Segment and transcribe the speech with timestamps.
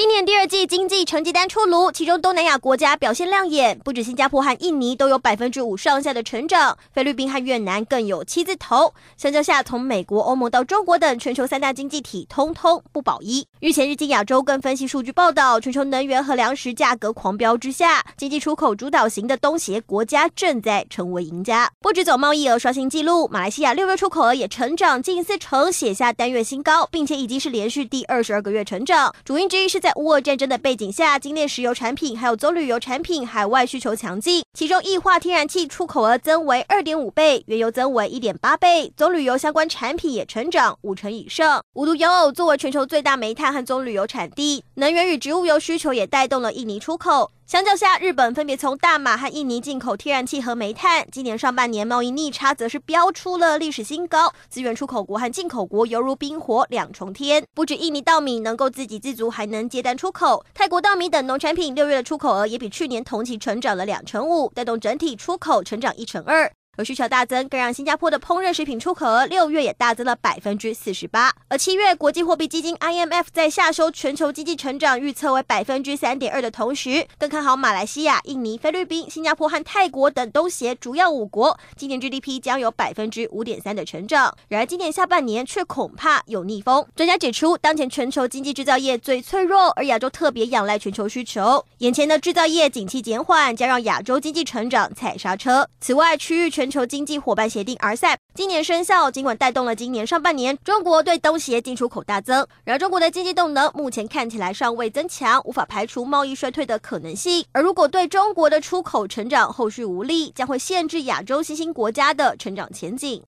[0.00, 8.94] 今年第二季经济成绩单出炉，其中东南亚国家表现亮眼，不止新加坡和印尼都有百分之五上下的成长，菲律宾和越南更有七字头。
[9.18, 13.46] 相较下，从美国、欧盟到中国等全球三大经济体，通通不保一。
[13.60, 21.70] 日前，日经亚洲更分析数据报道，全球能源和粮食价格狂飙之下，经济出口主导型的东协国家正在成为赢家。
[21.78, 29.14] 不止走贸易额刷新纪录，马来西亚六月出口额也成长近四成，写下单月新高，并且已经是连续第二十二个月成长。
[29.22, 29.78] 主因之一是。
[29.80, 41.62] 在乌俄战争的背景下，精炼石油产品还有棕榈油产品海外需求强劲，其中液化天然气出口额增为二点五倍，原油增为一点八倍，棕榈油相关产品也成长五成以上。
[41.74, 47.30] 无独有偶，作为全球最大煤炭和棕榈油产地，能源与植物油需求也带动了印尼出口。
[47.50, 54.32] 相较下，日本分别从大马和印尼进口天然气和煤炭，今年上半年贸易逆差则是飙出了历史新高。
[54.48, 57.44] 资源出口国和进口国犹如冰火两重天。
[57.52, 60.46] 不止印尼稻米能够自给自足，还能接单出口。
[60.54, 66.52] 泰国稻米等农产品六月的出口额也比去年同期成长了两成五，带动整体出口成长一成二。
[66.84, 71.32] 需求大增，更让新加坡的烹饪食品出口额六月也大增了百分之四十八。
[71.48, 84.34] 而七月，国际货币基金 IMF 在下修全球经济成长预测为百分之三点二的同时，更看好马来西亚、印尼、菲律宾、新加坡和泰国等东协主要五国今年 GDP 将有百分之五点三的成长。
[84.48, 86.86] 然而，今年下半年却恐怕有逆风。
[86.94, 91.64] 专家指出，当前全球经济制造业最脆弱，而亚洲特别仰赖全球需求。
[91.78, 95.68] 眼前的制造业景气减缓，将让亚洲经济成长踩刹车。
[95.80, 107.44] 此外，区域全全球经济伙伴协定 RCEP 今年生效，尽管带动了今年上半年中国对东协进出口大增，然而中国的经济动能目前看起来尚未增强，无法排除贸易衰退的可能性。
[107.50, 113.18] 而如果对中国的出口成长后续无力，将会限制亚洲新兴国家的成长前景。